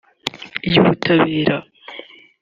iy’Ubutabera 0.67 1.57